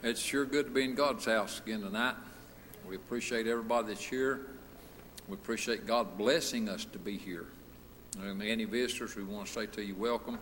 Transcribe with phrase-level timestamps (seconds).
[0.00, 2.14] It's sure good to be in God's house again tonight.
[2.88, 4.46] We appreciate everybody that's here.
[5.26, 7.46] We appreciate God blessing us to be here.
[8.22, 10.38] And any visitors, we want to say to you, welcome.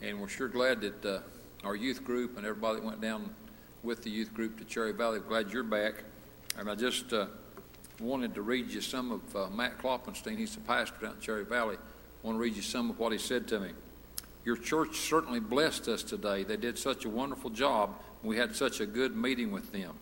[0.00, 1.20] And we're sure glad that uh,
[1.62, 3.34] our youth group and everybody that went down
[3.82, 6.02] with the youth group to Cherry Valley, we're glad you're back.
[6.56, 7.26] And I just uh,
[8.00, 10.38] wanted to read you some of uh, Matt Kloppenstein.
[10.38, 11.76] He's the pastor down at Cherry Valley.
[11.76, 13.72] I want to read you some of what he said to me.
[14.42, 16.44] Your church certainly blessed us today.
[16.44, 17.94] They did such a wonderful job.
[18.22, 19.94] We had such a good meeting with them.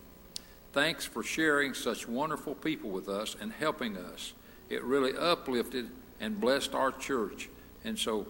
[0.73, 4.33] Thanks for sharing such wonderful people with us and helping us.
[4.69, 5.89] It really uplifted
[6.21, 7.49] and blessed our church.
[7.85, 8.27] And so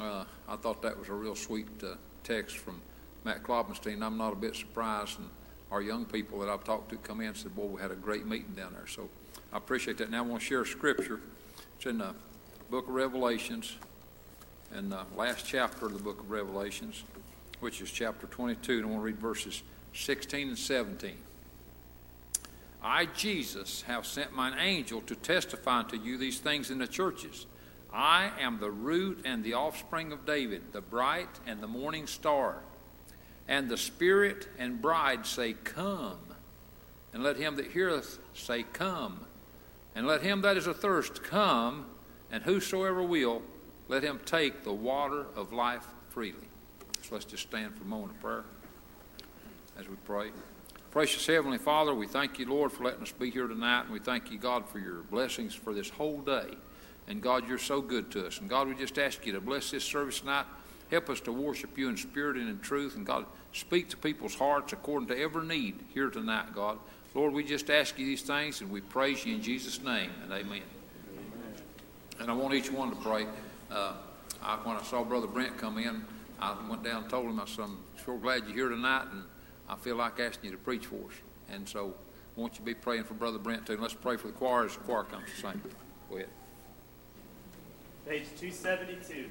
[0.00, 1.94] uh, I thought that was a real sweet uh,
[2.24, 2.80] text from
[3.24, 4.02] Matt Kloppenstein.
[4.02, 5.18] I'm not a bit surprised.
[5.18, 5.28] And
[5.70, 7.96] our young people that I've talked to come in and said, Boy, we had a
[7.96, 8.86] great meeting down there.
[8.86, 9.08] So
[9.52, 10.10] I appreciate that.
[10.10, 11.20] Now I want to share scripture.
[11.76, 12.14] It's in the
[12.70, 13.76] book of Revelations,
[14.76, 17.02] in the last chapter of the book of Revelations,
[17.60, 18.78] which is chapter 22.
[18.78, 19.62] And I want to read verses
[19.94, 21.12] 16 and 17.
[22.82, 27.46] I, Jesus, have sent mine angel to testify unto you these things in the churches.
[27.92, 32.62] I am the root and the offspring of David, the bright and the morning star.
[33.48, 36.18] And the Spirit and bride say, Come.
[37.12, 39.20] And let him that heareth say, Come.
[39.94, 41.86] And let him that is athirst come.
[42.30, 43.42] And whosoever will,
[43.88, 46.47] let him take the water of life freely.
[47.08, 48.44] So let's just stand for a moment of prayer
[49.78, 50.30] as we pray.
[50.90, 53.98] Precious Heavenly Father, we thank you, Lord, for letting us be here tonight, and we
[53.98, 56.50] thank you, God, for your blessings for this whole day.
[57.06, 58.40] And God, you're so good to us.
[58.40, 60.44] And God, we just ask you to bless this service tonight.
[60.90, 62.94] Help us to worship you in spirit and in truth.
[62.94, 63.24] And God,
[63.54, 66.78] speak to people's hearts according to every need here tonight, God.
[67.14, 70.30] Lord, we just ask you these things, and we praise you in Jesus' name, and
[70.30, 70.44] amen.
[70.44, 70.62] amen.
[72.20, 73.26] And I want each one to pray.
[73.70, 73.94] Uh,
[74.42, 76.04] I, when I saw Brother Brent come in,
[76.40, 79.06] I went down and told him, I said, I'm sure glad you're here tonight.
[79.12, 79.24] And
[79.68, 81.14] I feel like asking you to preach for us.
[81.50, 81.94] And so
[82.36, 83.72] I want you to be praying for Brother Brent too.
[83.74, 85.60] And let's pray for the choir as the choir comes to sing.
[86.08, 86.28] Go ahead.
[88.06, 89.28] Page 272.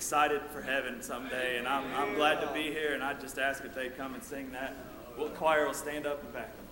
[0.00, 1.58] Excited for heaven someday.
[1.58, 2.94] And I'm, I'm glad to be here.
[2.94, 4.74] And I just ask if they'd come and sing that.
[5.18, 6.69] Well, choir will stand up and back them.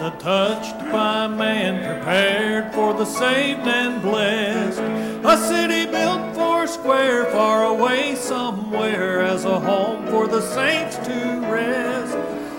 [0.00, 4.80] Land untouched by man, prepared for the saved and blessed.
[5.24, 11.40] A city built four square, far away somewhere, as a home for the saints to
[11.50, 12.16] rest.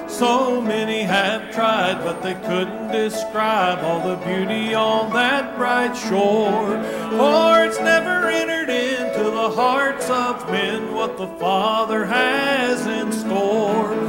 [0.09, 6.83] So many have tried, but they couldn't describe all the beauty on that bright shore.
[7.11, 14.08] For it's never entered into the hearts of men what the Father has in store.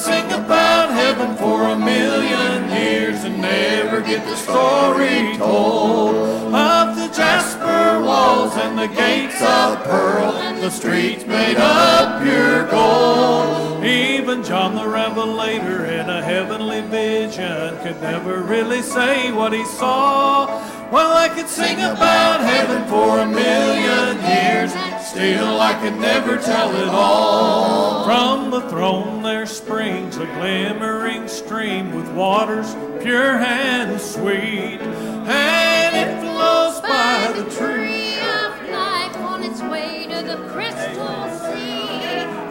[0.00, 6.14] Sing about heaven for a million years and never get the story told.
[6.54, 13.84] Of the jasper walls and the gates of pearl, the streets made of pure gold.
[13.84, 20.46] Even John the Revelator in a heavenly vision could never really say what he saw.
[20.90, 24.72] Well, I could sing about heaven for a million years,
[25.06, 28.04] still I could never tell it all.
[28.04, 36.20] From the throne there springs a glimmering stream with waters pure and sweet, and it
[36.20, 38.09] flows by the tree.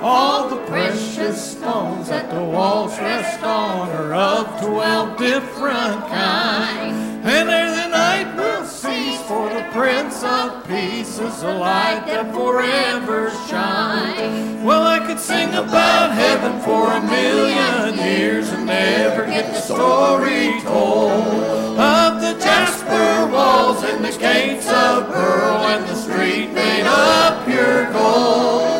[0.02, 6.96] All the precious stones that the walls rest on are of twelve different kinds.
[7.26, 12.34] And ere the night will cease, for the Prince of Peace is a light that
[12.34, 14.64] forever shines.
[14.64, 20.62] Well, I could sing about heaven for a million years and never get the story
[20.62, 27.46] told of the jasper walls and the gates of pearl and the street made of
[27.46, 28.80] pure gold.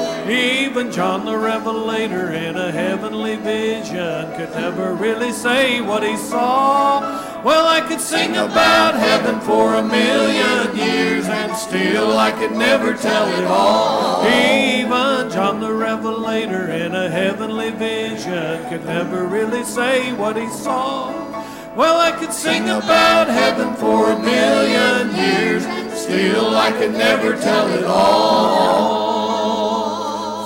[0.80, 7.02] Even John the Revelator in a heavenly vision could never really say what he saw.
[7.44, 12.94] Well, I could sing about heaven for a million years and still I could never
[12.94, 14.26] tell it all.
[14.26, 21.12] Even John the Revelator in a heavenly vision could never really say what he saw.
[21.76, 25.64] Well, I could sing about heaven for a million years,
[26.00, 28.99] still I could never tell it all.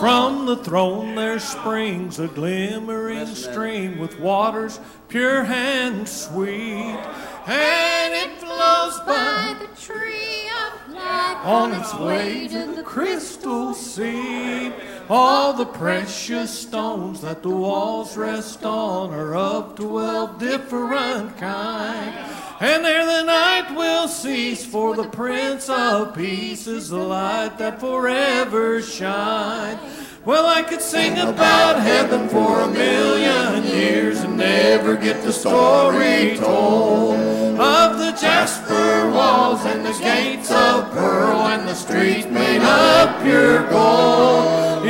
[0.03, 6.99] From the throne there springs a glimmering stream with waters pure and sweet,
[7.47, 14.73] and it flows by the tree of life on its way to the crystal sea.
[15.09, 22.42] All the precious stones that the walls rest on are of twelve different kinds.
[22.63, 27.81] And there the night will cease, for the Prince of Peace is the light that
[27.81, 29.81] forever shines.
[30.23, 36.37] Well, I could sing about heaven for a million years and never get the story
[36.37, 37.15] told
[37.59, 43.69] of the jasper walls and the gates of pearl and the streets made of pure
[43.71, 44.85] gold.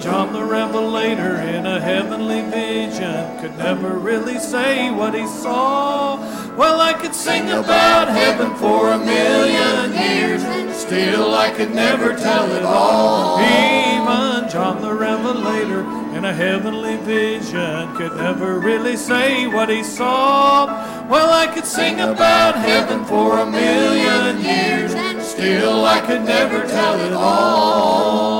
[0.00, 6.16] John the Revelator in a heavenly vision could never really say what he saw.
[6.56, 10.42] Well, I could sing about heaven for a million years,
[10.74, 13.40] still I could never tell it all.
[13.40, 15.82] Even John the Revelator
[16.16, 20.64] in a heavenly vision could never really say what he saw.
[21.08, 24.92] Well, I could sing about heaven for a million years,
[25.22, 28.39] still I could never tell it all.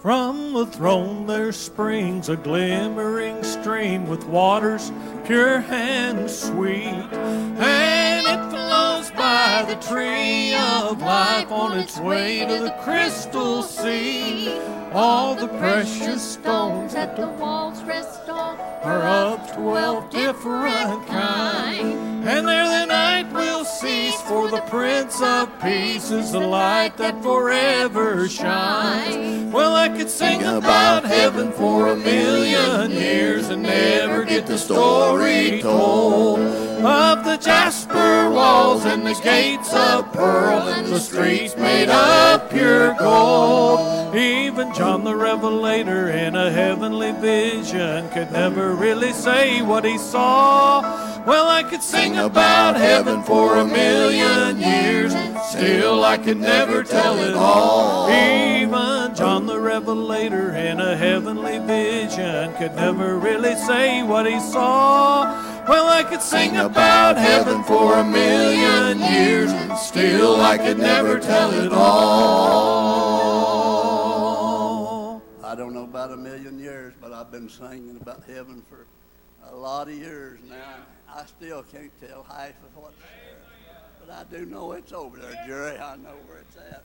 [0.00, 4.90] From the throne there springs a glimmering stream with waters
[5.26, 12.64] pure and sweet, and it flows by the tree of life on its way to
[12.64, 14.58] the crystal sea.
[14.94, 22.26] All the precious stones that the walls rest on are of twelve different kinds.
[22.26, 27.22] And there the night will cease, for the Prince of Peace is the light that
[27.22, 29.39] forever shines.
[29.70, 35.60] Well, I could sing about heaven for a million years and never get the story
[35.62, 42.50] told of the jasper walls and the gates of pearl and the streets made of
[42.50, 44.12] pure gold.
[44.16, 50.80] Even John the Revelator in a heavenly vision could never really say what he saw.
[51.24, 55.12] Well, I could sing about heaven for a million years,
[55.48, 58.10] still I could never tell it all.
[58.10, 58.89] Even
[59.70, 65.22] Revelator in a heavenly vision could never really say what he saw.
[65.68, 71.20] Well, I could sing about heaven for a million years, and still I could never
[71.20, 72.02] tell it all.
[75.44, 78.88] I don't know about a million years, but I've been singing about heaven for
[79.52, 80.78] a lot of years now.
[81.08, 83.38] I still can't tell half of what's there.
[84.04, 85.78] But I do know it's over there, Jerry.
[85.78, 86.82] I know where it's at.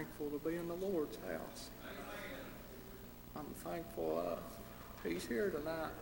[0.00, 1.68] Thankful to be in the Lord's house.
[3.36, 5.92] I'm thankful uh, He's here tonight.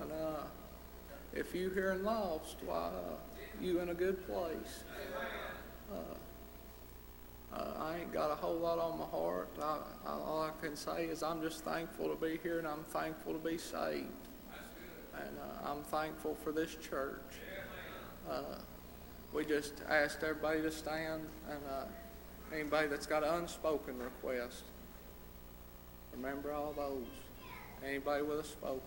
[0.00, 0.42] And uh,
[1.32, 3.16] if you here and lost, why, uh,
[3.60, 4.84] you in a good place.
[5.92, 9.50] Uh, uh, I ain't got a whole lot on my heart.
[9.60, 12.84] I, I, all I can say is I'm just thankful to be here and I'm
[12.90, 14.06] thankful to be saved.
[15.16, 17.18] And uh, I'm thankful for this church.
[19.32, 21.86] We just asked everybody to stand and uh,
[22.54, 24.62] anybody that's got an unspoken request,
[26.14, 27.06] remember all those.
[27.84, 28.80] Anybody with a spoken.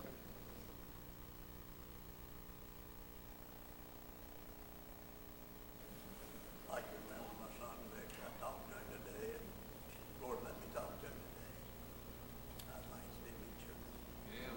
[6.72, 8.10] I can remember my son Vic.
[8.18, 9.46] I talked to him today, and
[10.24, 11.54] Lord let me talk to him today.
[12.74, 13.86] I'd like to see me church.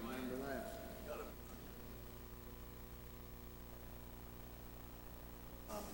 [0.02, 0.74] Remember that.
[1.06, 1.26] Got a,
[5.70, 5.86] um,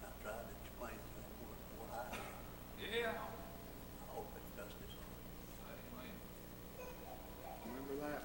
[0.00, 3.04] I tried to explain to him what, what I did.
[3.04, 3.20] Yeah.
[3.20, 5.20] I hope it does his heart.
[7.68, 8.24] Remember that.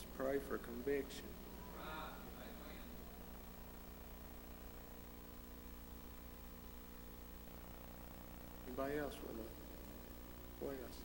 [0.00, 1.24] Let's pray for conviction.
[8.66, 11.00] Anybody else with a request?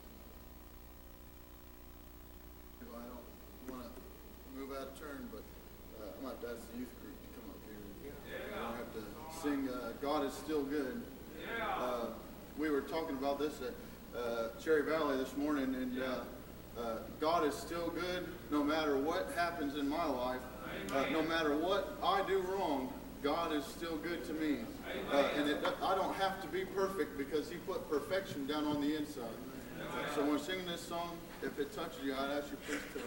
[2.80, 5.42] Well, I don't want to move out of turn, but
[6.00, 7.76] uh, I might ask the youth group to come up here.
[8.00, 11.02] We don't have to sing uh, God is Still Good.
[11.60, 12.06] Uh,
[12.56, 17.46] we were talking about this at uh, Cherry Valley this morning, and uh, uh, God
[17.46, 20.40] is still good no matter what happens in my life.
[20.94, 24.58] Uh, no matter what I do wrong, God is still good to me.
[25.12, 28.80] Uh, and it, I don't have to be perfect because He put perfection down on
[28.80, 29.24] the inside.
[30.14, 33.02] So when singing this song, if it touches you, I'd ask you please turn.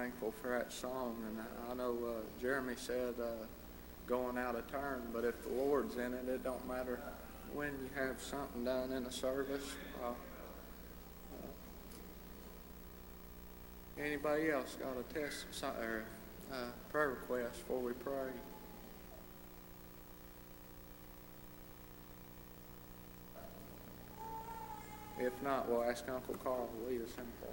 [0.00, 1.14] Thankful for that song.
[1.28, 1.38] And
[1.70, 3.44] I- know uh, Jeremy said uh,
[4.06, 7.00] going out of turn, but if the Lord's in it, it don't matter
[7.52, 9.74] when you have something done in a service.
[10.02, 10.12] Uh,
[14.02, 16.04] anybody else got a test or
[16.50, 16.56] uh,
[16.90, 18.30] prayer request before we pray?
[25.18, 27.52] If not, we'll ask Uncle Carl to lead us in prayer.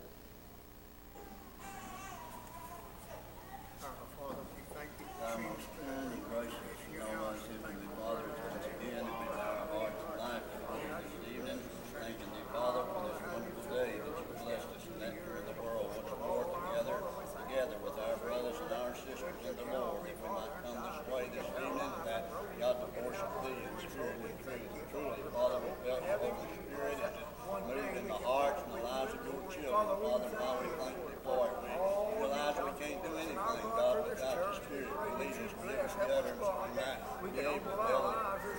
[5.28, 6.56] Our most kind and gracious
[6.88, 11.60] and almighty Heavenly Father, once again, it be our hearts and life this evening.
[11.92, 15.58] Thanking thee, Father, for this wonderful day that you blessed us and that through the
[15.60, 16.98] world once more together,
[17.44, 21.02] together with our brothers and our sisters in the Lord, that we might come this
[21.10, 22.24] way this evening, and that
[22.62, 24.70] God to worship thee in spirit and truth.
[24.70, 28.72] And truly, Father, we felt the Holy Spirit is just moved in the hearts and
[28.78, 29.98] the lives of your children.
[29.98, 31.56] Father, now we thank thee for it.
[31.58, 34.90] We realize we can't do anything, God, without your Spirit.
[34.90, 38.14] We lead us, give us the utterance, we might be able to build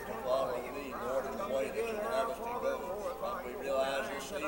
[0.08, 2.74] to follow thee, Lord, in the way that you would have us to go.
[3.20, 3.77] Father, we realize
[4.30, 4.40] that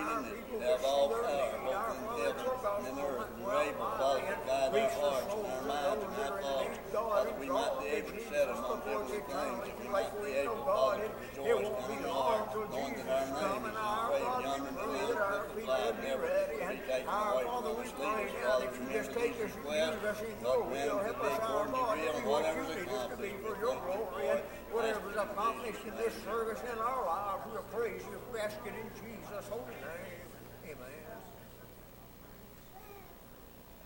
[0.53, 2.45] you have all power, both in heaven
[2.77, 6.13] and in earth, and you're able, Father, to guide our hearts and our minds and
[6.21, 6.79] our thoughts.
[6.93, 10.61] Father, we might be able to set on heavenly things, and we might be able,
[10.65, 15.65] Father, to rejoice coming tomorrow, knowing that our name is engraved in the book of
[15.65, 17.65] life, never to be taken away from.
[17.65, 21.89] Lead us, Father, remember these requests, God, grant them to be according to your will,
[21.89, 24.45] and whatever's accomplished, we thank you for it.
[24.71, 28.19] Whatever's accomplished in this service in our lives, we'll praise you.
[28.39, 30.21] Ask it in Jesus' holy name.
[30.65, 30.77] Amen.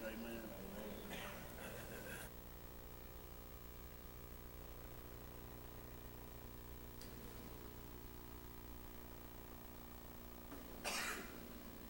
[0.03, 0.41] Amen.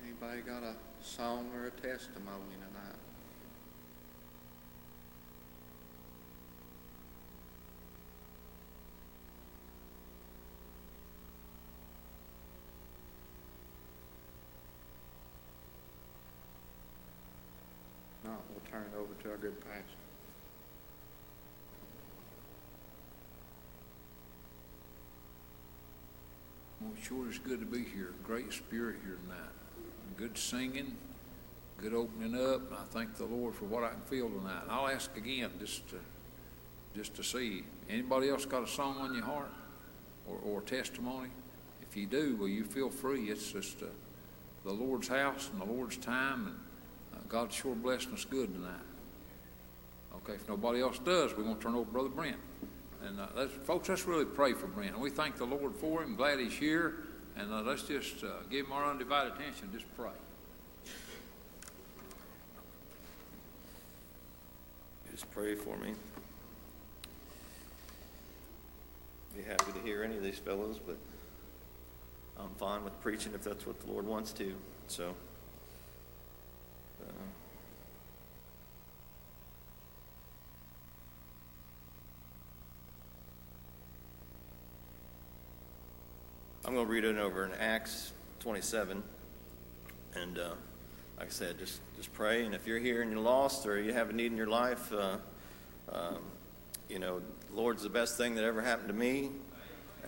[0.03, 3.03] Anybody got a song or a testimony tonight?
[18.74, 19.82] Turn it over to our good pastor.
[26.80, 28.14] Well, sure it's good to be here.
[28.24, 29.52] Great spirit here tonight.
[30.16, 30.96] Good singing,
[31.80, 34.62] good opening up, and I thank the Lord for what I can feel tonight.
[34.62, 36.00] And I'll ask again just to,
[36.96, 39.52] just to see, anybody else got a song on your heart
[40.28, 41.28] or, or testimony?
[41.80, 43.30] If you do, will you feel free?
[43.30, 43.87] It's just uh,
[44.64, 46.56] the Lord's house and the Lord's time, and
[47.28, 48.72] God's sure blessing us good tonight.
[50.16, 52.37] Okay, if nobody else does, we're going to turn over Brother Brent.
[53.04, 54.98] And uh, let's, folks, let's really pray for Brent.
[54.98, 56.16] We thank the Lord for him.
[56.16, 56.94] Glad he's here.
[57.37, 59.68] And uh, let's just uh, give him our undivided attention.
[59.72, 60.10] Just pray.
[65.10, 65.94] Just pray for me.
[69.37, 70.96] Be happy to hear any of these fellows, but
[72.38, 74.54] I'm fine with preaching if that's what the Lord wants to.
[74.87, 75.14] So,
[86.74, 88.10] I'm going to read it over in Acts
[88.40, 89.00] 27,
[90.16, 90.50] and uh,
[91.16, 92.44] like I said, just just pray.
[92.44, 94.92] And if you're here and you're lost or you have a need in your life,
[94.92, 95.18] uh,
[95.92, 96.18] um,
[96.88, 99.30] you know, Lord's the best thing that ever happened to me,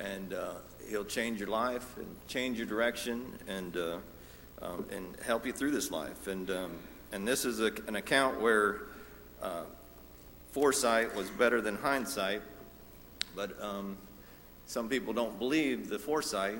[0.00, 0.54] and uh,
[0.90, 3.98] He'll change your life and change your direction and uh,
[4.60, 6.26] um, and help you through this life.
[6.26, 6.72] And um,
[7.12, 8.80] and this is a, an account where
[9.40, 9.62] uh,
[10.50, 12.42] foresight was better than hindsight,
[13.36, 13.96] but um,
[14.66, 16.58] some people don't believe the foresight,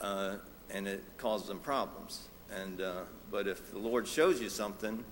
[0.00, 0.36] uh,
[0.70, 2.28] and it causes them problems.
[2.50, 5.04] And uh, but if the Lord shows you something,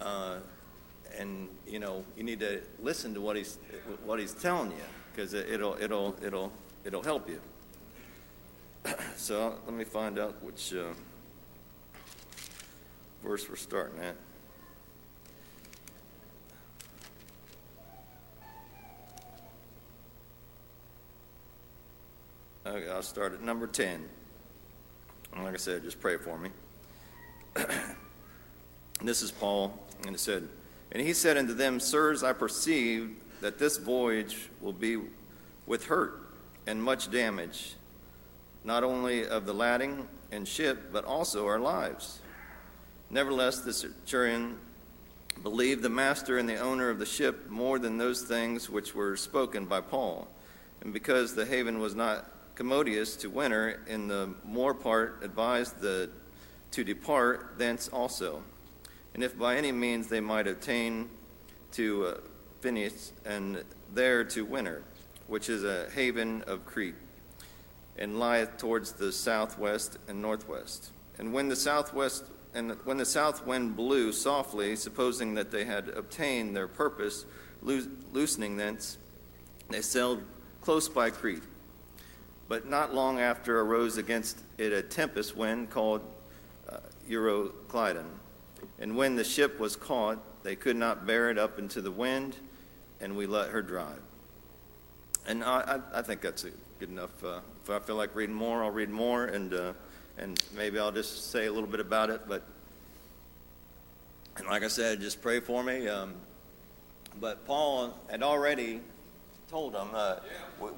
[0.00, 0.38] uh,
[1.16, 3.58] and you know you need to listen to what he's
[4.04, 6.52] what he's telling you because it, it'll it'll it'll
[6.84, 7.40] it'll help you.
[9.16, 10.92] so let me find out which uh,
[13.22, 14.16] verse we're starting at.
[22.72, 24.02] Okay, I'll start at number 10.
[25.34, 26.48] And like I said, just pray for me.
[29.02, 30.48] this is Paul, and it said,
[30.90, 34.98] And he said unto them, Sirs, I perceive that this voyage will be
[35.66, 36.30] with hurt
[36.66, 37.74] and much damage,
[38.64, 42.20] not only of the lading and ship, but also our lives.
[43.10, 44.56] Nevertheless, the centurion
[45.42, 49.14] believed the master and the owner of the ship more than those things which were
[49.14, 50.26] spoken by Paul.
[50.80, 56.10] And because the haven was not commodious to winter, in the more part advised the,
[56.72, 58.42] to depart thence also.
[59.14, 61.08] and if by any means they might attain
[61.72, 62.14] to uh,
[62.60, 64.82] Phineas, and there to Winter,
[65.26, 66.94] which is a haven of Crete,
[67.98, 70.92] and lieth towards the southwest and northwest.
[71.18, 75.88] And when the southwest and when the south wind blew softly, supposing that they had
[75.88, 77.24] obtained their purpose,
[77.62, 78.98] loo- loosening thence,
[79.70, 80.22] they sailed
[80.60, 81.42] close by Crete.
[82.52, 86.02] But not long after arose against it a tempest wind called
[86.68, 88.04] uh, Euroclydon.
[88.78, 92.36] And when the ship was caught, they could not bear it up into the wind,
[93.00, 94.02] and we let her drive.
[95.26, 96.44] And I, I, I think that's
[96.78, 97.24] good enough.
[97.24, 99.72] Uh, if I feel like reading more, I'll read more, and uh,
[100.18, 102.20] and maybe I'll just say a little bit about it.
[102.28, 102.42] But
[104.36, 105.88] and like I said, just pray for me.
[105.88, 106.12] Um,
[107.18, 108.82] but Paul had already
[109.52, 110.16] told them uh,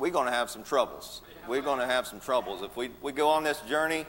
[0.00, 1.22] we're going to have some troubles.
[1.46, 4.04] We're going to have some troubles if we we go on this journey.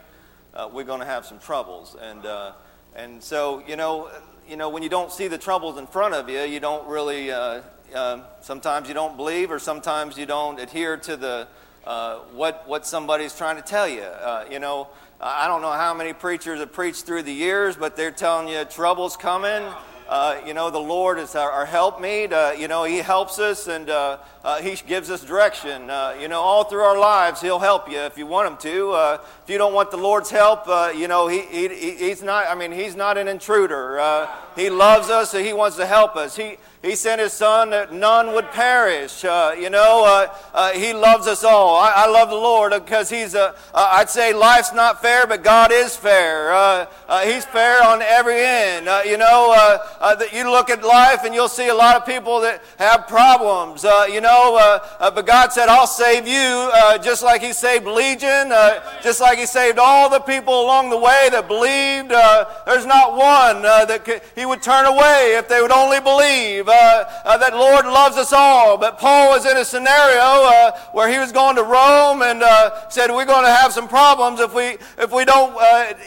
[0.55, 2.53] Uh, we're going to have some troubles, and uh,
[2.95, 4.09] and so you know
[4.49, 7.31] you know when you don't see the troubles in front of you, you don't really.
[7.31, 7.61] Uh,
[7.93, 11.47] uh, sometimes you don't believe, or sometimes you don't adhere to the
[11.85, 14.01] uh, what what somebody's trying to tell you.
[14.01, 14.87] Uh, you know,
[15.21, 18.65] I don't know how many preachers have preached through the years, but they're telling you
[18.65, 19.71] trouble's coming.
[20.07, 21.65] Uh, you know, the Lord is our, our.
[21.65, 25.89] Uh, you know, He helps us and uh, uh He gives us direction.
[25.89, 28.91] Uh, you know, all through our lives, He'll help you if you want Him to.
[28.91, 32.55] Uh, if you don't want the Lord's help, you know, he, he, He's not, I
[32.55, 34.27] mean, He's not an intruder.
[34.55, 36.35] He loves us He wants to help us.
[36.35, 39.23] He, he sent His Son that none would perish.
[39.23, 40.29] you know,
[40.75, 41.77] He loves us all.
[41.77, 43.35] I, I love the Lord because He's,
[43.73, 46.87] I'd say life's not fair, but God is fair.
[47.25, 48.87] he's fair on every end.
[49.07, 52.39] you know, uh, that you look at life and you'll see a lot of people
[52.41, 53.83] that have problems.
[53.85, 56.35] Uh, you know, uh, uh but God said, I'll save you
[56.73, 60.89] uh, just like He saved Legion, uh, just like He saved all the people along
[60.89, 62.09] the way that believed.
[62.65, 67.53] there's not one that could, He would turn away if they would only believe that
[67.53, 68.77] Lord loves us all.
[68.77, 72.43] But Paul was in a scenario where he was going to Rome and
[72.89, 75.55] said, We're going to have some problems if we, if we don't,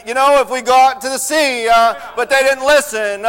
[0.05, 1.67] you know, if we go out to the sea.
[2.15, 3.25] but they didn't listen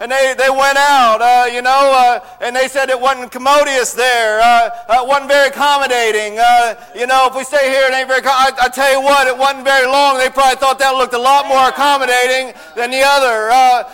[0.00, 3.92] and they, they went out, uh, you know, uh, and they said it wasn't commodious
[3.92, 4.40] there.
[4.40, 6.38] Uh, uh it wasn't very accommodating.
[6.38, 9.26] Uh, you know, if we stay here, it ain't very, I, I, tell you what,
[9.26, 10.18] it wasn't very long.
[10.18, 13.50] They probably thought that looked a lot more accommodating than the other.
[13.50, 13.84] Uh,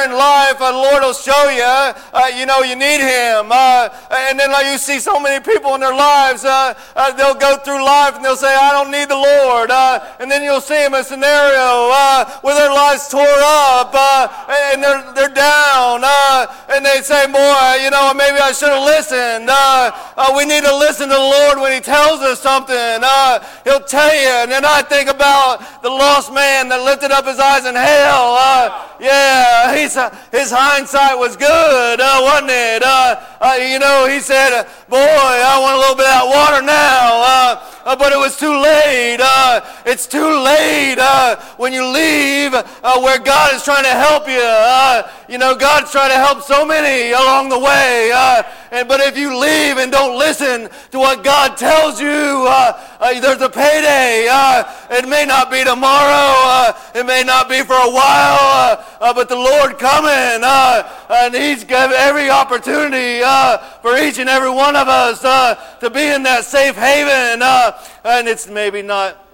[0.00, 3.52] during life, the Lord will show you, you know, you need Him.
[3.52, 8.16] and then like, you see so many people in their lives, they'll go through life
[8.16, 9.70] and they'll say, I don't need the Lord.
[9.70, 11.92] and then you'll see them in a scenario
[12.40, 13.94] where their lives tore up
[14.48, 18.84] and they're they're down, uh, and they say, Boy, you know, maybe I should have
[18.84, 19.48] listened.
[19.50, 22.74] Uh, uh, we need to listen to the Lord when He tells us something.
[22.76, 24.28] Uh, he'll tell you.
[24.42, 28.36] And then I think about the lost man that lifted up his eyes in hell.
[28.38, 32.82] Uh, yeah, he's, uh, his hindsight was good, uh, wasn't it?
[32.82, 36.62] Uh, uh, you know, he said, Boy, I want a little bit of that water
[36.62, 37.58] now.
[37.84, 39.18] Uh, but it was too late.
[39.20, 44.28] Uh, it's too late uh, when you leave uh, where God is trying to help
[44.28, 44.40] you.
[44.40, 48.10] Uh, you know, God's trying to help so many along the way.
[48.14, 52.44] Uh, and, but if you leave and don't listen to what God tells you,
[53.20, 54.28] there's a payday.
[54.90, 56.74] it may not be tomorrow.
[56.94, 58.84] it may not be for a while.
[59.00, 63.20] but the Lord coming, and He's given every opportunity
[63.82, 65.20] for each and every one of us
[65.80, 67.42] to be in that safe haven.
[67.42, 67.69] Uh,
[68.04, 69.26] and it's maybe not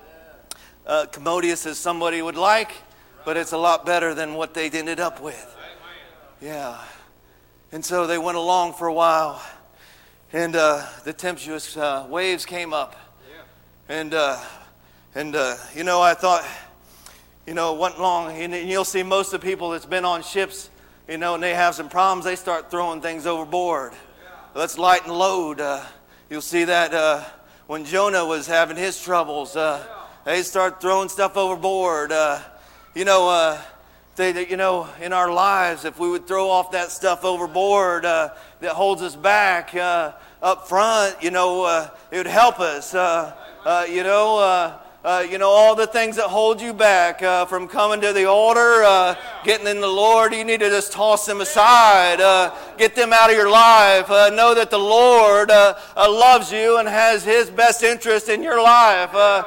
[0.86, 2.72] uh, commodious as somebody would like,
[3.24, 5.56] but it's a lot better than what they ended up with.
[6.40, 6.78] Yeah.
[7.72, 9.42] And so they went along for a while,
[10.32, 12.94] and uh, the tempestuous uh, waves came up.
[13.88, 14.40] And, uh,
[15.14, 16.44] and uh, you know, I thought,
[17.46, 18.36] you know, it wasn't long.
[18.36, 20.70] And you'll see most of the people that's been on ships,
[21.08, 23.92] you know, and they have some problems, they start throwing things overboard.
[24.54, 25.60] Let's lighten load.
[25.60, 25.84] Uh,
[26.30, 26.92] you'll see that
[27.66, 29.56] when Jonah was having his troubles.
[29.56, 29.84] Uh,
[30.24, 32.12] they start throwing stuff overboard.
[32.12, 32.40] Uh,
[32.94, 33.60] you know, uh,
[34.14, 38.04] they, they, you know, in our lives, if we would throw off that stuff overboard
[38.04, 40.12] uh, that holds us back uh,
[40.42, 42.92] up front, you know, uh, it would help us.
[43.90, 48.00] you know, uh, you know, all the things that hold you back uh, from coming
[48.00, 52.20] to the altar, uh, getting in the Lord, you need to just toss them aside.
[52.20, 54.10] Uh, get them out of your life.
[54.10, 58.42] Uh, know that the Lord uh, uh, loves you and has His best interest in
[58.42, 59.14] your life.
[59.14, 59.44] Uh,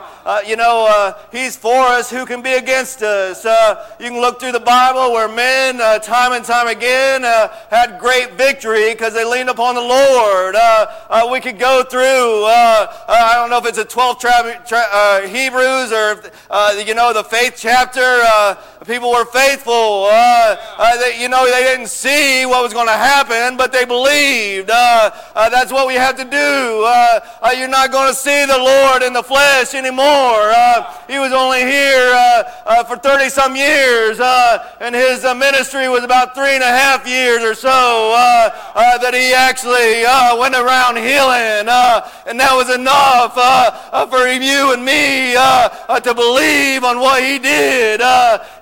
[0.47, 2.09] you know, He's for us.
[2.09, 3.43] Who can be against us?
[3.99, 7.23] you can look through the Bible where men, time and time again,
[7.69, 10.55] had great victory because they leaned upon the Lord.
[11.31, 16.21] we could go through, I don't know if it's a 12th tra- tra- Hebrews or,
[16.51, 18.01] uh, you know, the faith chapter.
[18.03, 18.55] Uh,
[18.89, 20.09] people were faithful.
[20.09, 23.85] Uh, uh they, you know, they didn't see what was going to happen, but they
[23.85, 24.69] believed.
[24.69, 26.83] Uh, uh, that's what we have to do.
[26.85, 30.49] Uh, uh, you're not going to see the Lord in the flesh anymore.
[30.49, 34.19] Uh, he was only here uh, uh, for 30 some years,
[34.81, 38.11] and his ministry was about three and a half years or so
[38.75, 40.03] that he actually
[40.39, 41.69] went around healing.
[42.27, 43.33] and that was enough
[44.09, 48.01] for you and me to believe on what he did.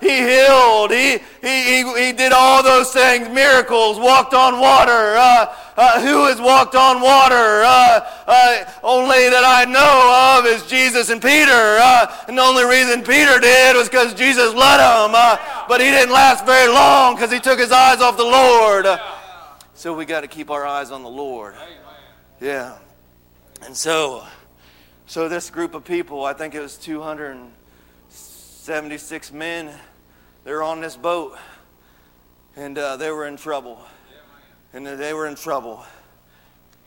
[0.00, 0.90] he healed.
[0.90, 5.16] He, he, he, he did all those things, miracles, walked on water.
[5.16, 7.62] Uh, uh, who has walked on water?
[7.64, 11.52] Uh, uh only that I know of is Jesus and Peter.
[11.52, 15.14] Uh, and the only reason Peter did was because Jesus let him.
[15.14, 15.36] Uh,
[15.68, 18.86] but he didn't last very long because he took his eyes off the Lord.
[19.74, 21.54] so we got to keep our eyes on the Lord.
[22.40, 22.78] Yeah.
[23.62, 24.24] And so,
[25.06, 29.74] so this group of people, I think it was 276 men
[30.48, 31.36] they're on this boat,
[32.56, 33.84] and uh, they were in trouble.
[34.72, 35.84] And they were in trouble.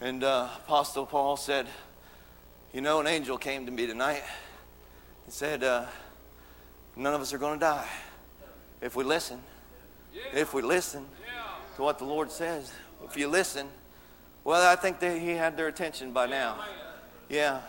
[0.01, 1.67] And uh, Apostle Paul said,
[2.73, 4.23] You know, an angel came to me tonight
[5.25, 5.85] and said, uh,
[6.95, 7.87] None of us are going to die
[8.81, 9.39] if we listen.
[10.33, 11.05] If we listen
[11.75, 12.73] to what the Lord says.
[13.05, 13.67] If you listen,
[14.43, 16.65] well, I think that he had their attention by now.
[17.29, 17.61] Yeah.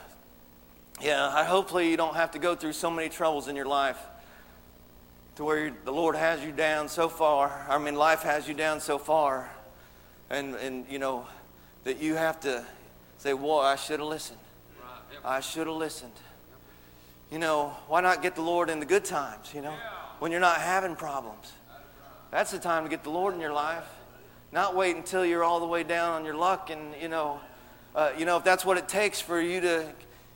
[1.03, 3.99] Yeah, I hopefully you don't have to go through so many troubles in your life
[5.37, 7.67] to where the Lord has you down so far.
[7.69, 9.51] I mean, life has you down so far.
[10.31, 11.27] And, and you know,
[11.85, 12.65] that you have to
[13.19, 14.39] say, "Well, I should have listened.
[15.25, 16.13] I should have listened.
[17.31, 19.75] You know, why not get the Lord in the good times, you know,
[20.19, 21.53] when you're not having problems?
[22.31, 23.87] That's the time to get the Lord in your life.
[24.53, 27.41] Not wait until you're all the way down on your luck and, you know,
[27.95, 29.87] uh, you know, if that's what it takes for you to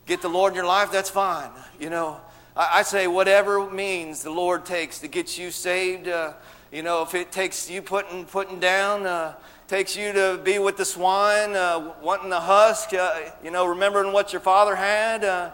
[0.06, 1.50] get the Lord in your life, that's fine.
[1.80, 2.20] You know,
[2.56, 6.08] I, I say whatever means the Lord takes to get you saved.
[6.08, 6.32] Uh,
[6.72, 9.34] you know, if it takes you putting putting down, uh,
[9.68, 12.94] takes you to be with the swine, uh, wanting the husk.
[12.94, 15.24] Uh, you know, remembering what your father had.
[15.24, 15.50] Uh,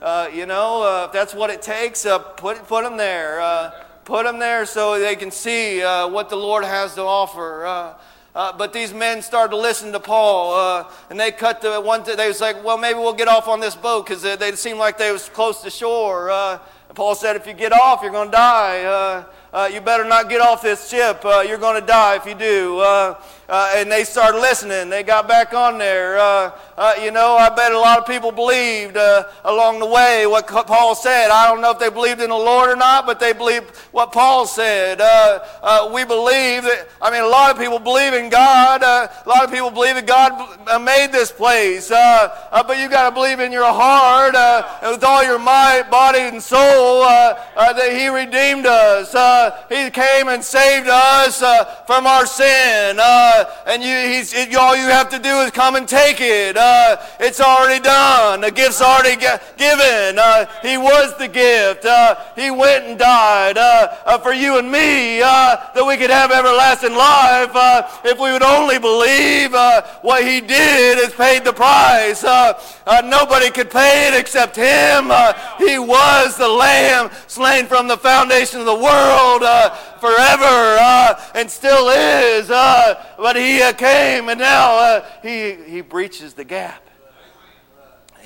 [0.00, 2.02] uh, you know, if that's what it takes,
[2.36, 3.72] put put them there.
[4.04, 7.96] put them there so they can see what the Lord has to offer.
[8.34, 12.02] Uh, but these men started to listen to Paul, uh, and they cut the one.
[12.02, 14.78] They was like, "Well, maybe we'll get off on this boat because they, they, seemed
[14.78, 16.58] like they was close to shore." Uh,
[16.94, 18.84] Paul said, "If you get off, you're going to die.
[18.84, 21.22] Uh, uh, you better not get off this ship.
[21.26, 22.80] Uh, you're going to die if you do."
[23.52, 24.88] Uh, and they started listening.
[24.88, 26.18] They got back on there.
[26.18, 30.26] Uh, uh, you know, I bet a lot of people believed uh, along the way
[30.26, 31.30] what Paul said.
[31.30, 34.10] I don't know if they believed in the Lord or not, but they believed what
[34.10, 35.02] Paul said.
[35.02, 38.82] Uh, uh, we believe that, I mean, a lot of people believe in God.
[38.82, 41.90] a lot of people believe that God made this place.
[41.90, 46.42] but you got to believe in your heart and with all your might, body, and
[46.42, 49.12] soul that He redeemed us.
[49.68, 51.40] he came and saved us
[51.86, 52.96] from our sin.
[52.98, 56.56] Uh, and you, he's, it, all you have to do is come and take it.
[56.56, 58.40] Uh, it's already done.
[58.40, 60.18] The gift's already given.
[60.18, 61.84] Uh, he was the gift.
[61.84, 66.30] Uh, he went and died uh, uh, for you and me that we could have
[66.30, 67.50] everlasting life
[68.04, 69.52] if we would only believe
[70.02, 72.22] what he did has paid the price.
[73.04, 75.10] nobody could pay it except him.
[75.58, 79.42] he was the lamb slain from the foundation of the world
[80.00, 80.78] forever
[81.34, 82.48] and still is.
[82.48, 86.86] but but he uh, came and now uh, he, he breaches the gap.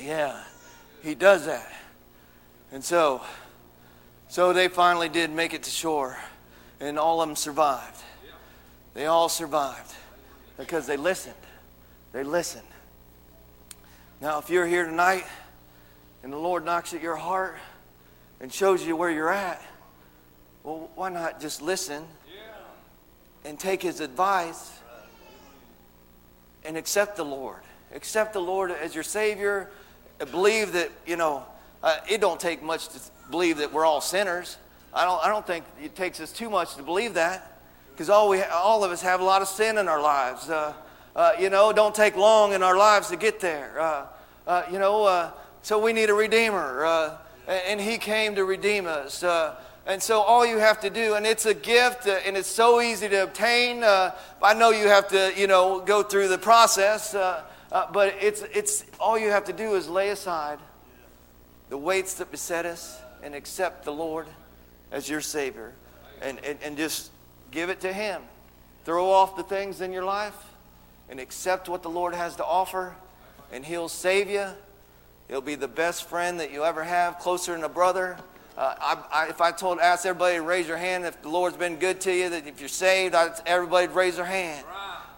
[0.01, 0.43] Yeah,
[1.01, 1.71] he does that.
[2.73, 3.21] And so,
[4.27, 6.17] so they finally did make it to shore,
[6.81, 8.03] and all of them survived.
[8.95, 9.93] They all survived
[10.57, 11.35] because they listened.
[12.11, 12.67] They listened.
[14.19, 15.23] Now, if you're here tonight
[16.21, 17.55] and the Lord knocks at your heart
[18.41, 19.61] and shows you where you're at,
[20.63, 22.03] well, why not just listen
[23.45, 24.76] and take his advice
[26.67, 27.61] and accept the Lord.
[27.95, 29.71] Accept the Lord as your Savior.
[30.31, 31.43] Believe that, you know,
[31.81, 32.99] uh, it don't take much to
[33.31, 34.57] believe that we're all sinners.
[34.93, 37.57] I don't, I don't think it takes us too much to believe that
[37.91, 40.49] because all, we, all of us have a lot of sin in our lives.
[40.49, 40.73] Uh,
[41.15, 43.79] uh, you know, don't take long in our lives to get there.
[43.79, 44.05] Uh,
[44.45, 47.17] uh, you know, uh, so we need a Redeemer.
[47.47, 49.23] and He came to redeem us.
[49.87, 52.81] And so all you have to do, and it's a gift, uh, and it's so
[52.81, 53.83] easy to obtain.
[53.83, 54.13] Uh,
[54.43, 58.41] I know you have to, you know, go through the process, uh, uh, but it's,
[58.53, 60.59] it's all you have to do is lay aside
[61.69, 64.27] the weights that beset us and accept the Lord
[64.91, 65.73] as your Savior,
[66.21, 67.11] and, and, and just
[67.51, 68.21] give it to Him.
[68.83, 70.35] Throw off the things in your life
[71.09, 72.93] and accept what the Lord has to offer,
[73.53, 74.47] and He'll save you.
[75.29, 78.17] He'll be the best friend that you ever have, closer than a brother
[78.57, 81.57] uh, I, I, if I told, asked everybody to raise your hand if the Lord's
[81.57, 84.65] been good to you, that if you're saved, I, everybody'd raise their hand.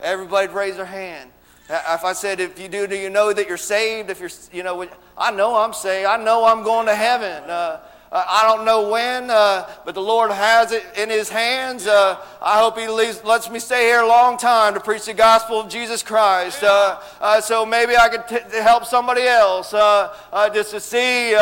[0.02, 1.32] Everybody'd raise their hand.
[1.70, 4.10] If I said, if you do, do you know that you're saved?
[4.10, 4.88] If you're, you know,
[5.18, 6.08] I know I'm saved.
[6.08, 7.50] I know I'm going to heaven.
[7.50, 7.80] Uh,
[8.12, 11.86] uh, I don't know when, uh, but the Lord has it in His hands.
[11.86, 15.14] Uh, I hope He leaves, lets me stay here a long time to preach the
[15.14, 16.64] gospel of Jesus Christ.
[16.64, 20.12] Uh, uh, so maybe I could t- help somebody else uh,
[20.51, 21.36] just to see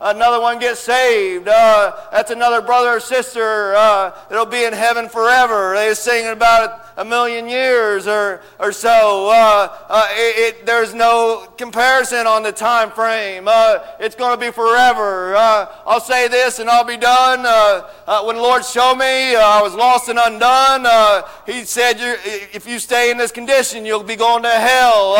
[0.00, 1.46] another one get saved.
[1.46, 5.74] that's another brother or sister that'll be in heaven forever.
[5.74, 9.30] They're singing about it a million years or, or so.
[9.30, 13.44] Uh, uh, it, it, there's no comparison on the time frame.
[13.46, 15.36] Uh, it's going to be forever.
[15.36, 17.46] Uh, I'll say this and I'll be done.
[17.46, 22.66] Uh, uh, when the Lord showed me I was lost and undone, He said, if
[22.66, 25.14] you stay in this condition, you'll be going to hell.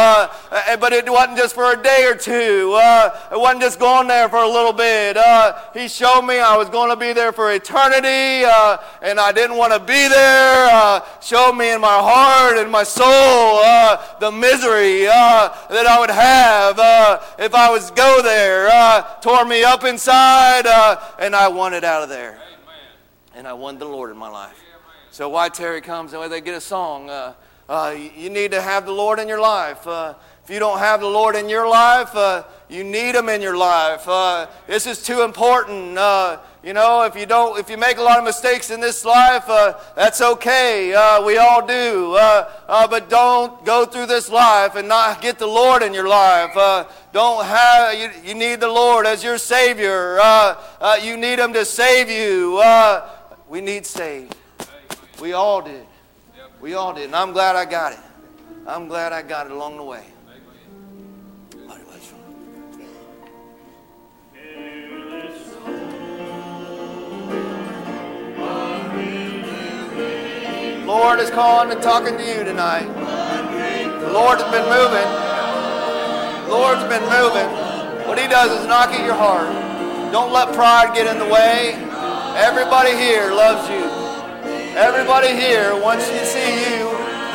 [0.81, 2.75] but it wasn't just for a day or two.
[3.31, 5.17] it wasn't just going there for a little bit.
[5.75, 8.43] he showed me I was going to be there for eternity,
[9.01, 11.03] and I didn't want to be there.
[11.21, 16.11] showed me in my heart and my soul uh, the misery uh, that I would
[16.11, 18.69] have uh, if I was go there.
[18.69, 22.39] Uh, tore me up inside, uh, and I wanted out of there.
[23.35, 24.59] And I wanted the Lord in my life.
[25.11, 27.09] So why Terry comes and they get a song.
[27.69, 29.87] Uh, you need to have the Lord in your life.
[29.87, 34.07] if you don't have the Lord in your life, you need Him in your life.
[34.67, 35.99] this is too important.
[36.69, 39.49] You know, if you don't, if you make a lot of mistakes in this life,
[39.49, 40.93] uh, that's okay.
[40.93, 42.15] Uh, we all do.
[42.15, 46.09] Uh, uh but don't go through this life and not get the Lord in your
[46.09, 46.55] life.
[46.55, 47.99] Uh, don't have.
[47.99, 50.19] You, you, need the Lord as your Savior.
[50.21, 52.61] Uh, you need Him to save you.
[53.49, 54.37] we need saved.
[55.23, 55.88] We all did.
[56.61, 58.01] We all did, and I'm glad I got it.
[58.67, 60.05] I'm glad I got it along the way.
[70.85, 72.87] Lord is calling and talking to you tonight.
[74.01, 75.09] The Lord has been moving.
[76.49, 78.09] The Lord's been moving.
[78.09, 79.53] What He does is knock at your heart.
[80.11, 81.75] Don't let pride get in the way.
[82.37, 83.98] Everybody here loves you.
[84.79, 86.87] Everybody here wants to see you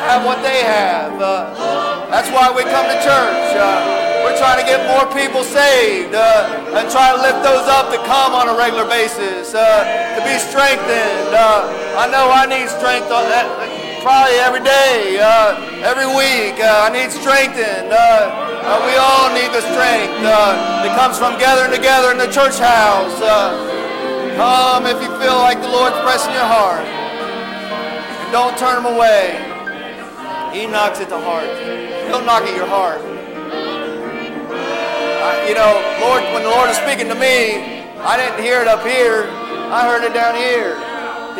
[0.08, 1.12] have what they have.
[1.20, 1.52] Uh,
[2.08, 3.52] that's why we come to church.
[3.52, 7.92] Uh, we're trying to get more people saved uh, and try to lift those up
[7.92, 9.60] to come on a regular basis uh,
[10.16, 11.36] to be strengthened.
[11.36, 11.68] Uh,
[12.00, 13.44] I know I need strength on that,
[14.00, 16.56] probably every day, uh, every week.
[16.64, 17.92] I need strengthened.
[17.92, 23.20] we all need the strength that comes from gathering together in the church house.
[24.32, 27.03] come if you feel like the Lord's pressing your heart.
[28.34, 29.38] Don't turn him away.
[30.52, 31.46] He knocks at the heart.
[32.10, 32.98] He'll knock at your heart.
[35.22, 35.70] I, you know,
[36.02, 37.62] Lord, when the Lord is speaking to me,
[38.02, 39.30] I didn't hear it up here.
[39.70, 40.74] I heard it down here.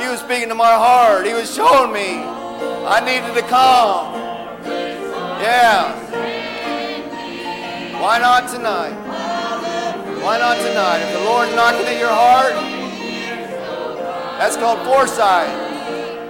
[0.00, 1.26] He was speaking to my heart.
[1.26, 2.22] He was showing me
[2.86, 4.14] I needed to come.
[5.42, 5.98] Yeah.
[8.00, 8.94] Why not tonight?
[10.22, 10.98] Why not tonight?
[11.02, 12.54] If the Lord's knocking at your heart,
[14.38, 15.63] that's called foresight.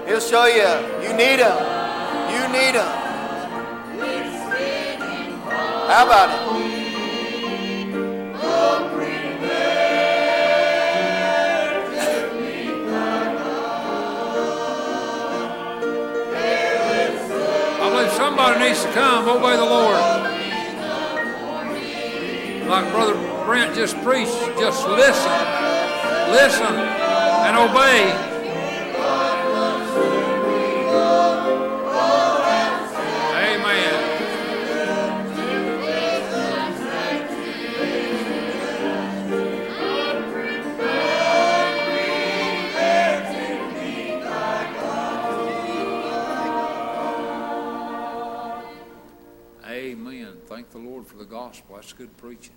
[0.06, 0.68] He'll show you.
[1.02, 1.56] You need Him.
[2.28, 3.04] You need Him.
[5.86, 6.40] How about it?
[17.80, 19.98] I believe somebody needs to come obey the Lord.
[22.68, 23.14] Like Brother
[23.46, 25.32] Brent just preached, just listen,
[26.30, 28.33] listen, and obey.
[51.28, 51.76] Gospel.
[51.76, 52.54] That's good preaching.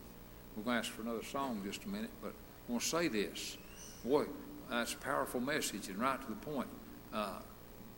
[0.56, 3.08] We're going to ask for another song just a minute, but I want to say
[3.08, 3.58] this.
[4.04, 4.26] Boy,
[4.70, 6.68] that's a powerful message and right to the point.
[7.14, 7.40] Uh,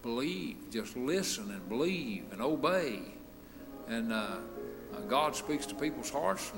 [0.02, 3.00] believe, just listen and believe and obey.
[3.88, 4.38] And uh,
[4.96, 6.52] uh, God speaks to people's hearts,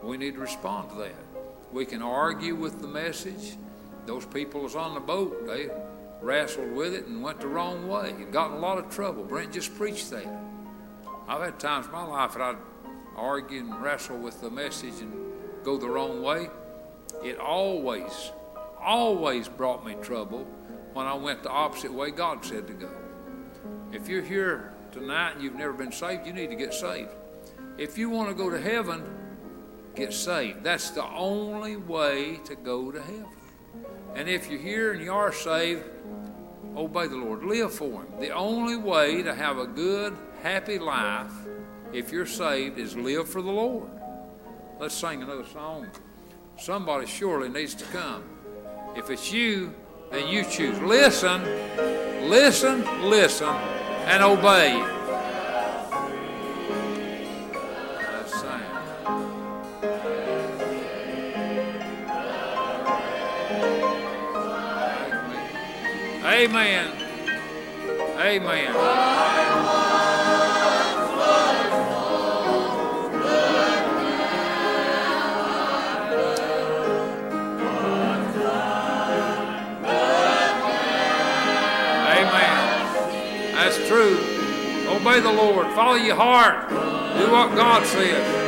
[0.00, 1.14] and we need to respond to that.
[1.72, 3.56] We can argue with the message.
[4.06, 5.46] Those people was on the boat.
[5.46, 5.68] They
[6.20, 9.24] wrestled with it and went the wrong way and got in a lot of trouble.
[9.24, 10.26] Brent just preached that.
[11.28, 12.54] I've had times in my life that I
[13.16, 15.12] argue and wrestle with the message and
[15.62, 16.48] go the wrong way,
[17.22, 18.32] it always,
[18.80, 20.46] always brought me trouble
[20.92, 22.90] when I went the opposite way God said to go.
[23.92, 27.10] If you're here tonight and you've never been saved, you need to get saved.
[27.78, 29.02] If you want to go to heaven,
[29.94, 30.62] get saved.
[30.62, 33.26] That's the only way to go to heaven.
[34.14, 35.84] And if you're here and you are saved,
[36.76, 37.44] obey the Lord.
[37.44, 38.06] Live for Him.
[38.20, 41.32] The only way to have a good, happy life,
[41.94, 43.88] if you're saved, is live for the Lord.
[44.80, 45.86] Let's sing another song.
[46.58, 48.24] Somebody surely needs to come.
[48.96, 49.72] If it's you,
[50.10, 50.78] then you choose.
[50.80, 51.42] Listen,
[52.28, 54.74] listen, listen, and obey.
[66.24, 66.90] Amen.
[68.18, 68.64] Amen.
[68.74, 69.53] Amen.
[83.86, 84.16] True.
[84.88, 85.66] Obey the Lord.
[85.74, 86.70] Follow your heart.
[86.70, 88.44] Do what God says.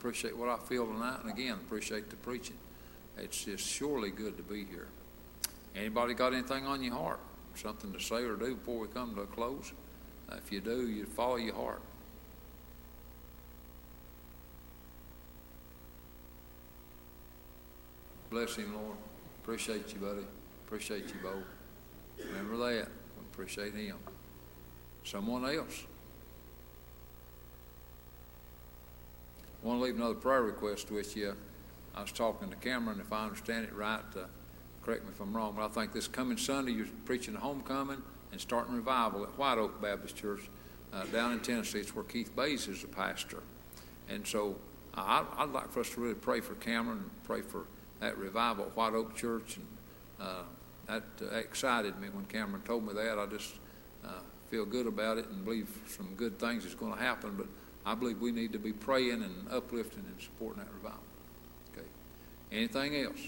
[0.00, 2.56] Appreciate what I feel tonight, and again, appreciate the preaching.
[3.18, 4.88] It's just surely good to be here.
[5.76, 7.20] Anybody got anything on your heart?
[7.54, 9.72] Something to say or do before we come to a close?
[10.30, 11.82] Uh, if you do, you follow your heart.
[18.30, 18.96] Bless him, Lord.
[19.42, 20.24] Appreciate you, buddy.
[20.66, 22.24] Appreciate you both.
[22.26, 22.88] Remember that.
[23.32, 23.96] Appreciate him.
[25.04, 25.84] Someone else.
[29.62, 31.36] I want to leave another prayer request with you.
[31.94, 34.24] I was talking to Cameron, if I understand it right, uh,
[34.82, 38.02] correct me if I'm wrong, but I think this coming Sunday you're preaching a homecoming
[38.32, 40.48] and starting revival at White Oak Baptist Church
[40.92, 41.80] uh, down in Tennessee.
[41.80, 43.42] It's where Keith Bays is the pastor.
[44.08, 44.56] And so
[44.94, 47.66] I, I'd like for us to really pray for Cameron and pray for
[48.00, 49.56] that revival at White Oak Church.
[49.56, 49.66] And
[50.20, 50.42] uh,
[50.86, 53.18] that uh, excited me when Cameron told me that.
[53.18, 53.56] I just
[54.04, 57.34] uh, feel good about it and believe some good things is going to happen.
[57.36, 57.46] But
[57.90, 61.00] I believe we need to be praying and uplifting and supporting that revival.
[61.72, 61.86] Okay.
[62.52, 63.18] Anything else?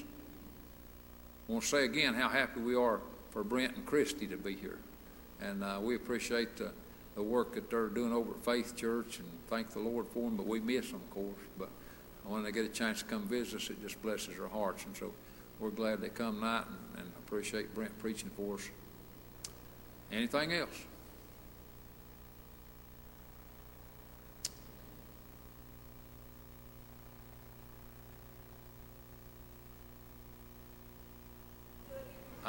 [1.49, 3.01] I want to say again how happy we are
[3.31, 4.79] for Brent and Christy to be here.
[5.41, 6.69] And uh, we appreciate uh,
[7.17, 10.37] the work that they're doing over at Faith Church and thank the Lord for them,
[10.37, 11.43] but we miss them, of course.
[11.59, 11.69] But
[12.25, 14.85] when they get a chance to come visit us, it just blesses our hearts.
[14.85, 15.13] And so
[15.59, 18.71] we're glad they come tonight and, and appreciate Brent preaching for us.
[20.13, 20.85] Anything else?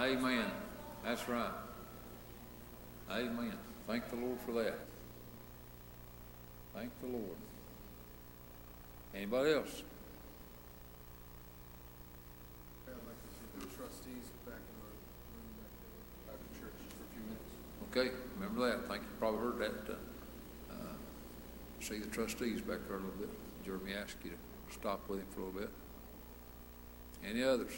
[0.04, 0.52] Amen.
[1.06, 1.54] That's right.
[3.10, 3.54] Amen.
[3.88, 4.78] Thank the Lord for that.
[6.76, 7.38] Thank the Lord.
[9.16, 9.84] Anybody else?
[12.86, 14.92] I'd like to see the trustees back in our
[15.32, 17.48] room back there, back in church for a few minutes.
[17.90, 18.84] Okay, remember that.
[18.84, 19.94] I think you probably heard that.
[19.94, 20.96] Uh, uh,
[21.80, 23.30] see the trustees back there a little bit.
[23.66, 25.70] Jeremy asked you to stop with him for a little bit.
[27.26, 27.72] Any others?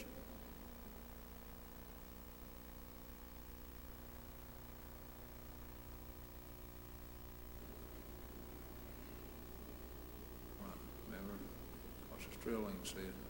[12.46, 13.25] Remember, said,